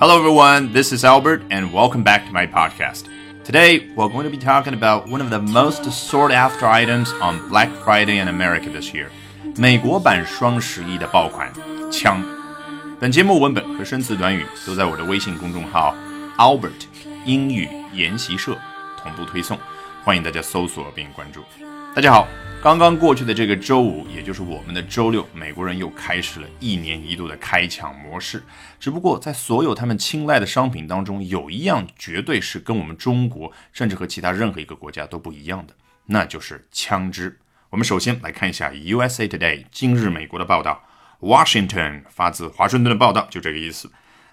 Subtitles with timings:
[0.00, 0.72] Hello, everyone.
[0.72, 3.04] This is Albert, and welcome back to my podcast.
[3.44, 7.48] Today, we're going to be talking about one of the most sought after items on
[7.48, 9.08] Black Friday in America this year
[9.56, 11.52] 美国版双十一的爆款
[11.90, 12.22] 枪。
[12.98, 15.94] 本节目文本和生词短语都在我的微信公众号
[16.38, 16.86] Albert
[17.24, 18.56] 英语研习社
[19.02, 19.58] 同步推送，
[20.04, 21.44] 欢迎大家搜索并关注。
[21.94, 22.26] 大家好。
[22.61, 28.43] 刚刚过去的这个周五，也就是我们的周六，美国人又开始了一年一度的开抢模式。
[28.79, 35.73] 只不过，在所有他们青睐的商品当中，有一样绝对是跟我们中国，甚至和其他任何一个国家都不一样的，
[36.05, 37.39] 那就是枪支。
[37.71, 40.83] 我们首先来看一下 USA Today 今日美国的报道
[41.19, 43.89] ，Washington 发自华盛顿的报道，就这个意思。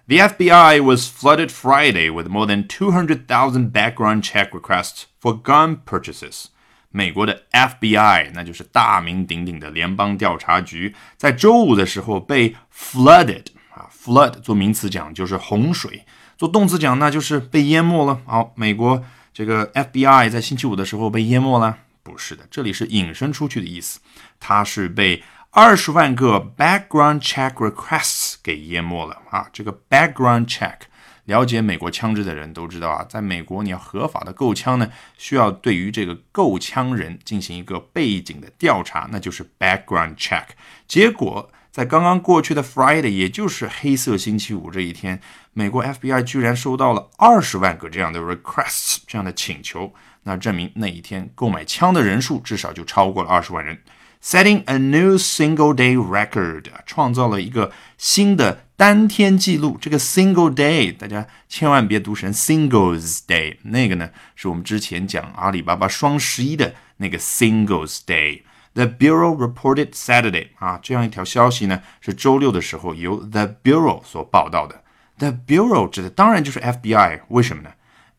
[0.07, 6.49] The FBI was flooded Friday with more than 200,000 background check requests for gun purchases.
[6.91, 16.05] 美国的 FBI，那就是大名鼎鼎的联邦调查局，在周五的时候被 flooded 啊，flood 做名词讲就是洪水，
[16.37, 18.21] 做动词讲那就是被淹没了。
[18.25, 21.79] 好，美国这个 FBI 在星期五的时候被淹没了？
[22.03, 24.01] 不是的，这里是引申出去的意思，
[24.41, 29.47] 它是被二十万个 background check requests 给淹没了啊。
[29.53, 30.88] 这个 background check。
[31.29, 40.45] 了解美国枪支的人都知道啊，在美国你要合法的购枪呢，需要对于这个购枪人进行一个背景的调查，那就是 background check。
[40.87, 45.21] 结果在刚刚过去的 Friday，也就是黑色星期五这一天，
[45.53, 53.79] 美国 FBI 居然收到了二十万个这样的 requests 这样的请求，那证明那一天购买枪的人数至少就超过了二十万人
[54.22, 58.66] ，setting a new single day record，创造了一个新的。
[58.76, 74.84] 单天记录这个 single day，大家千万别读成 singles day，那个呢是我们之前讲阿里巴巴双十一的那个 singles day。The Bureau reported Saturday 啊，这样一条消息呢是周六的时候由 The Bureau 所报道的。
[75.20, 77.70] The Bureau 指的当然就是 FBI，为什么呢？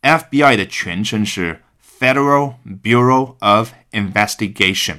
[0.00, 1.62] FBI 的全称是
[1.98, 4.98] Federal Bureau of Investigation。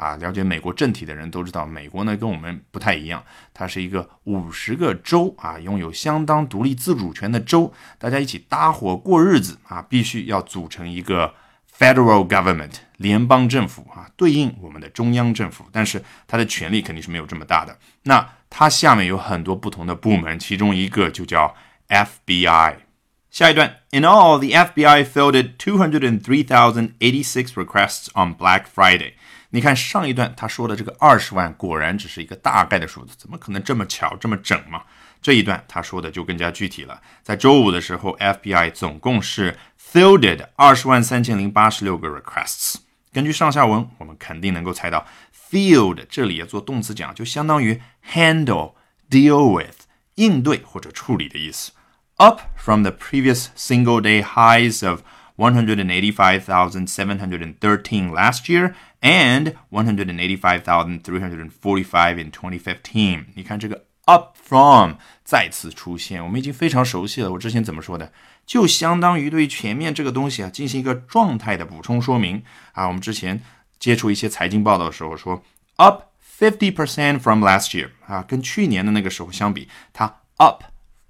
[0.00, 3.22] 啊，了解美国政体的人都知道，美国呢跟我们不太一样，
[3.52, 11.34] 它是一个五十个州啊，拥有相当独立自主权的州，大家一起搭伙过日子啊，必须要组成一个
[11.78, 17.76] federal government 联邦政府啊，对应我们的中央政府，但是它的权力肯定是没有这么大的。
[18.04, 21.54] 那它下面有很多不同的部门，其中一个就叫
[21.88, 22.76] FBI。
[23.30, 29.12] 下一段，In all, the FBI fielded two hundred and three thousand eighty-six requests on Black Friday.
[29.50, 34.82] 你看上一段他说的这个二十万，果然只是一个大概的数字，怎么可能这么巧这么整嘛？
[35.20, 37.00] 这一段他说的就更加具体了。
[37.22, 39.58] 在周五的时候，FBI 总共是
[39.92, 42.76] fielded 二十万三千零八十六个 requests。
[43.12, 45.04] 根据上下文，我们肯定能够猜到
[45.50, 47.82] ，field 这里也做动词讲，就相当于
[48.12, 48.74] handle、
[49.10, 49.80] deal with
[50.14, 51.72] 应对或者处理的意思。
[52.16, 55.00] Up from the previous single day highs of
[55.40, 60.10] One hundred and eighty five thousand seven hundred and thirteen last year, and one hundred
[60.10, 63.24] and eighty five thousand three hundred and forty five in twenty fifteen.
[63.34, 67.32] 你看这个 up from 再次出现，我们已经非常熟悉了。
[67.32, 68.12] 我之前怎么说的？
[68.44, 72.42] 就相当于对前面这个东西啊进行一个状态的补充说明
[72.72, 72.86] 啊。
[72.86, 73.40] 我们之前
[73.78, 75.42] 接触一些财经报道的时候说
[75.76, 76.02] up
[76.38, 80.64] fifty percent from last year 啊，跟去年的那个时候相比，它 up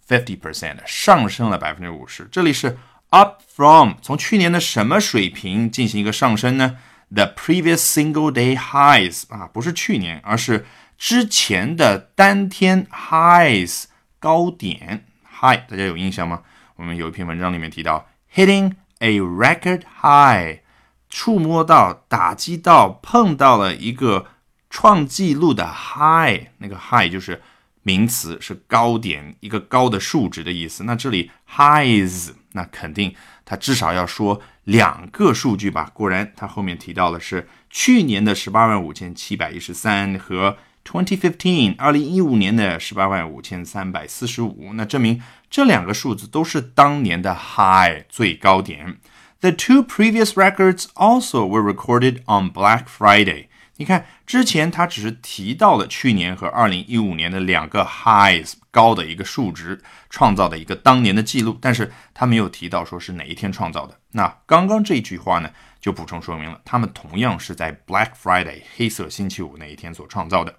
[0.07, 2.29] fifty percent 上升了百分之五十。
[2.31, 2.79] 这里是。
[3.11, 6.79] Up from 从去年的什么水平进行一个上升呢
[7.13, 10.67] ？The previous single day highs 啊，不是去年，而是
[10.97, 13.85] 之前的单天 highs
[14.19, 15.07] 高点
[15.41, 16.43] high，大家有印象吗？
[16.77, 20.61] 我们有一篇文章里面提到 hitting a record high，
[21.09, 24.27] 触摸到、打击到、碰到了一个
[24.71, 27.43] 创纪录的 high，那个 high 就是
[27.83, 30.85] 名词，是高点，一个高的数值的意思。
[30.85, 32.31] 那这里 highs。
[32.53, 33.15] 那肯定，
[33.45, 35.89] 它至少要说两个数据吧。
[35.95, 44.73] 果然，它后面提到的是去年的十八万五千七百一十三和 twenty fifteen 二零一五年的十八万五千三百四十五。
[44.75, 48.97] 那证明这两个数字都是当年的 high 最高点。
[49.41, 53.47] The two previous records also were recorded on Black Friday.
[53.81, 59.81] 你看，之前他只是提到了去年和二零一五年的两个 highs 高的一个数值，
[60.11, 63.97] 创造的一个当年的记录，但是他没有提到说是哪一天创造的。
[64.11, 65.51] 那刚刚这句话呢，
[65.81, 70.57] 就补充说明了，他们同样是在 Black Friday 黑色星期五那一天所创造的。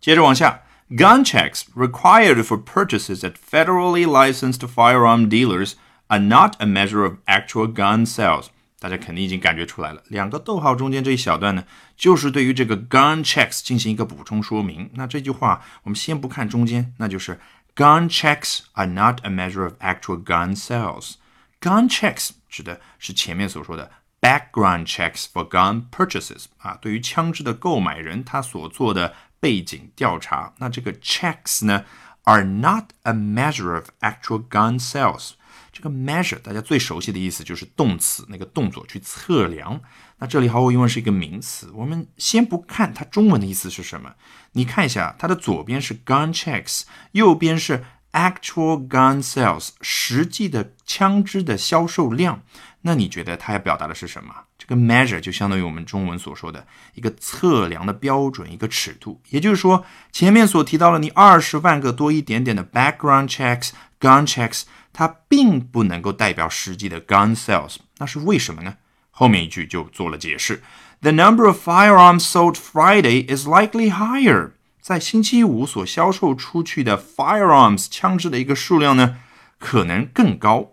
[0.00, 5.74] 接着往下，gun checks required for purchases at federally licensed firearm dealers
[6.06, 8.46] are not a measure of actual gun sales.
[8.78, 11.64] 大家肯定已经感觉出来了，两个逗号中间这一小段呢，
[11.96, 14.90] 就是对于这个 gun checks 进行一个补充说明。
[14.94, 17.40] 那这句话我们先不看中间，那就是
[17.74, 21.16] Gun checks are not a measure of actual gun sales.
[21.60, 30.54] Gun checks 指的是前面所说的 background checks for gun purchases 啊，对于枪支的购买人他所做的背景调查。
[30.56, 31.84] 那这个 checks 呢
[32.24, 35.32] ？are not a measure of actual gun sales。
[35.76, 39.78] 这个 measure 大家最熟悉的意思就是动词那个动作去测量。
[40.16, 41.70] 那这里毫无疑问是一个名词。
[41.74, 44.14] 我们先不看它中文的意思是什么，
[44.52, 52.42] 你看一下它的左边是 gun checks，右边是 actual gun sales，实际的枪支的销售量。
[52.80, 54.34] 那你觉得它要表达的是什么？
[54.66, 59.20] 这个 measure 就相当于我们中文所说的一个测量的标准，一个尺度。
[59.28, 63.70] 也就是说，前面所提到了你二十万个多一点点的 background checks、
[64.00, 67.76] gun checks，它并不能够代表实际的 gun sales。
[67.98, 68.74] 那是为什么呢？
[69.10, 70.62] 后面一句就做了解释
[71.00, 74.50] ：The number of firearms sold Friday is likely higher。
[74.80, 79.16] 在星期五所销售出去的 firearms 枪支的一个数量呢，
[79.58, 80.72] 可能更高。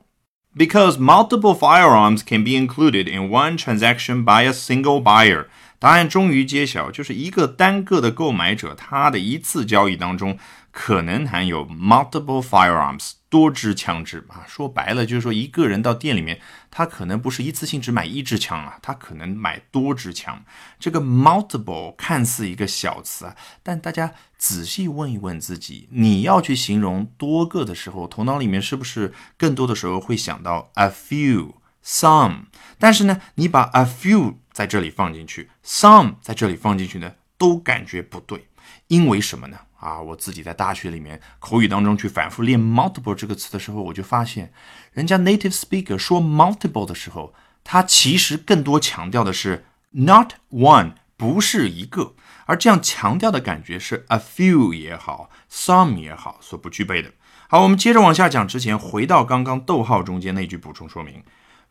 [0.56, 5.48] Because multiple firearms can be included in one transaction by a single buyer，
[5.80, 10.38] 答案终于揭晓，就是一个单个的购买者，他的一次交易当中
[10.72, 13.14] 可能含有 multiple firearms。
[13.34, 16.40] 多支枪支啊，说白了就是说，一个人到店里面，
[16.70, 20.46] 他可能不是一次性只买一支枪啊，他可能买多支枪。
[20.80, 31.54] 这个 multiple 看似一个小词啊，但大家仔细问一问自己，你要去形容多个的时候，头脑里面是不是更多的时候会想到 a few、
[31.84, 32.44] some？
[32.78, 38.48] 但是呢，你把 a few 在这里放进去，some 在这里放进去呢，都感觉不对，
[38.90, 39.58] 因为什么呢？
[39.84, 44.54] 啊，我自己在大学里面口语当中去反复练 multiple 这个词的时候，我就发现，
[44.94, 47.34] 人家 native speaker 说 multiple 的时候，
[47.64, 52.16] 他其实更多强调的是 not one，不是一个，
[52.46, 57.12] 而这样强调的感觉是 a few 也好，some 也好所不具备的。
[57.50, 61.24] 好，我们接着往下讲，之前回到刚刚逗号中间那句补充说明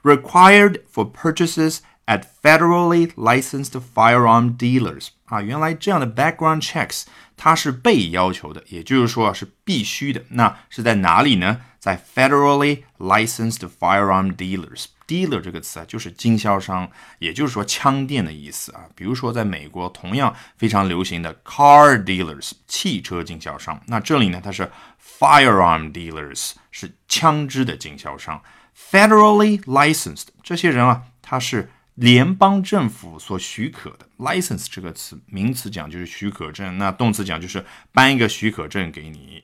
[0.03, 1.79] ，required for purchases
[2.13, 5.09] at federally licensed firearm dealers。
[5.27, 7.05] 啊，原来这样的 background checks
[7.37, 10.23] 它是被要求的，也就是说是必须的。
[10.29, 11.61] 那是在哪里呢？
[11.79, 14.85] 在 federally licensed firearm dealers。
[15.09, 16.89] dealer 这个词啊，就是经销商，
[17.19, 18.83] 也就是说枪店的意思啊。
[18.95, 23.81] 比如说，在美国同样非常流行的 car dealers，汽车经销商。
[23.87, 24.71] 那这里呢，它是
[25.19, 28.41] firearm dealers，是枪支的经销商。
[28.91, 31.71] federally licensed，这些人啊，他是。
[31.96, 39.44] 联邦政府所许可的 license 这个词，名词讲就是许可证，那动词讲就是颁一个许可证给你。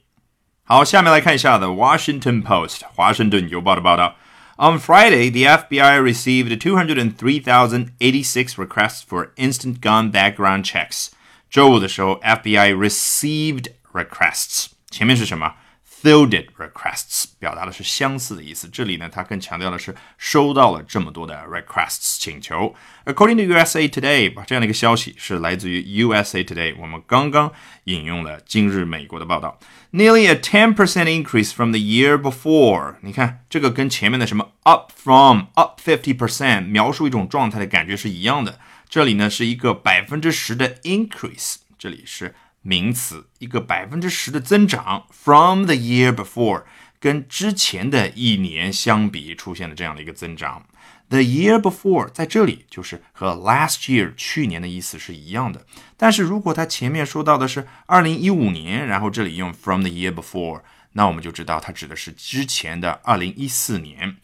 [0.63, 4.15] 好，下面来看一下的 Washington Post 华盛顿邮报的报道。
[4.55, 11.07] On Friday, the FBI received 203,086 requests for instant gun background checks.
[11.49, 15.55] 周五的时候，FBI received requests，前面是什么
[16.00, 22.74] ？Fielded requests 表达的是相似的意思，这里呢，它更强调的是收到了这么多的 requests 请求。
[23.04, 27.52] According to USA Today，这样的一个消息是来自于 USA Today，我们刚刚
[27.84, 29.58] 引用了今日美国的报道
[29.92, 32.94] ，nearly a ten percent increase from the year before。
[33.00, 38.60] 你看这个跟前面的什么 up from up fifty percent 描述一种状态的感觉是一样的。
[38.88, 42.34] 这里呢是一个百分之十的 increase，这里是。
[42.68, 46.64] 名词一个百分之十的增长，from the year before，
[47.00, 50.66] 跟之前的一年相比出现了这样的一个增长。
[51.08, 55.64] The year before 在这里就是和 last year 去年的意思是一样的。
[55.96, 60.60] 但是如果它前面说到的是二零一五年，然后这里用 from the year before，
[60.92, 64.18] 那我们就知道它指的是之前的二零一四年。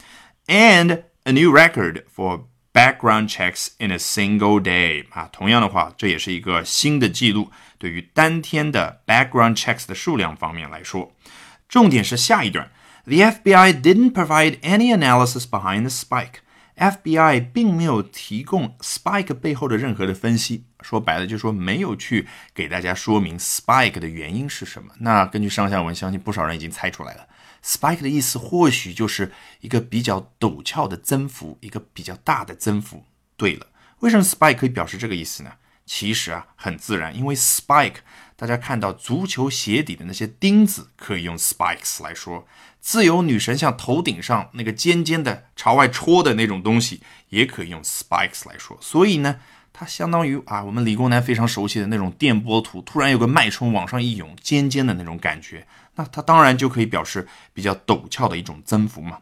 [0.46, 2.44] And a new record for
[2.74, 7.50] background checks in a single day 啊，同样的话，这也是一个新的记录。
[7.78, 11.14] 对于当天的 background checks 的数量方面来说，
[11.68, 12.70] 重点是下一段。
[13.04, 16.40] The FBI didn't provide any analysis behind the spike.
[16.76, 20.64] FBI 并没有提供 spike 背后的任何的分析。
[20.80, 24.92] 说白了，就是说没有去给大家说明 spike 的原因是什么。
[24.98, 27.26] 那根据上下文，相信不少人已经猜出来了。
[27.64, 33.04] Spike 的意思或许就是一个比较陡峭的增幅，一个比较大的增幅。
[33.36, 33.66] 对了，
[34.00, 35.52] 为什么 spike 可以表示这个意思呢？
[35.86, 37.96] 其实啊，很自然，因为 spike，
[38.36, 42.46] 大家看到足球鞋底的那些钉子，可以用 spikes 来说；
[42.80, 48.78] 自由女神像头顶上那个尖尖的朝外戳的那种东西，也可以用 spikes 来说。
[48.80, 49.40] 所以呢，
[49.76, 55.66] 它相当于啊，我们理工男非常熟悉的那种电波图，突然有个脉冲往上一涌，尖尖的那种感觉，
[55.96, 59.18] 那它当然就可以表示比较陡峭的一种增幅嘛。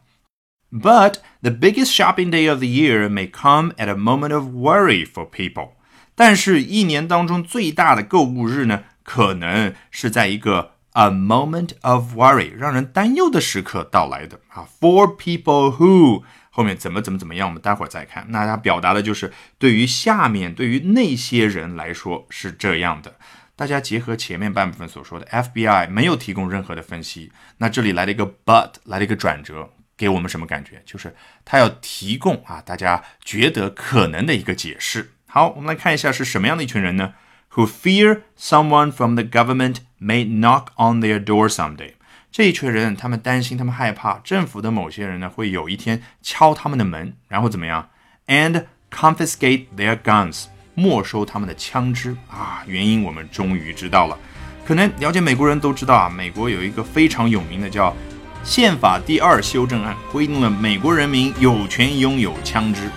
[0.70, 5.06] But the biggest shopping day of the year may come at a moment of worry
[5.06, 5.70] for people.
[6.14, 14.68] 但是，一年当中最大的购物日呢，可能是在一个 a moment of worry，让人担忧的时刻到来的啊。
[14.78, 18.26] For people who 后面怎么怎么怎么样，我们待会儿再看。
[18.28, 23.16] 那它表达的就是对于下面对于那些人来说是这样的。
[23.56, 30.82] 大家结合前面半部分所说的，FBI 没有提供任何的分析，那这里来了一个 but，来了一个转折，给我们什么感觉？
[30.84, 35.12] 就是他要提供啊，大家觉得可能的一个解释。
[35.26, 37.14] 好，我们来看一下是什么样的一群人呢
[37.54, 41.94] ？Who fear someone from the government may knock on their door someday。
[42.32, 47.90] 这一群人，他们担心，他们害怕政府的某些人呢，会有一天敲他们的门，然后怎么样
[48.26, 52.64] ？And confiscate their guns，没收他们的枪支啊！
[52.66, 54.18] 原因我们终于知道了。
[54.64, 57.90] 可能了解美国人都知道啊，美国有一个非常有名的叫
[58.42, 62.90] 《宪法第二修正案》，规定了美国人民有权拥有枪支。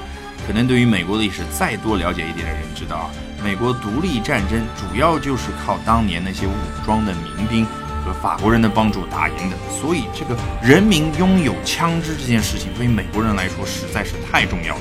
[0.48, 3.12] 可能对于美国历史再多了解一点的人知道啊，
[3.44, 6.54] 美国独立战争主要就是靠当年那些武
[6.86, 7.68] 装的民兵
[8.05, 9.57] 和法国人的帮助打赢的。
[9.81, 14.81] 所以，这个人民拥有枪支这件事情对于美国人来说实在是太重要了。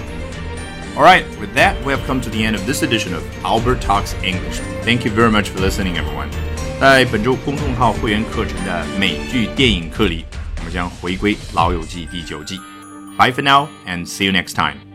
[0.95, 3.79] All right, with that, we have come to the end of this edition of Albert
[3.79, 4.59] Talks English.
[4.83, 6.27] Thank you very much for listening, everyone.
[6.81, 10.25] 在本周公众号会员课程的美剧电影课里，
[10.57, 12.59] 我们将回归《老友记》第九季。
[13.17, 14.92] Bye for now, and see you next time.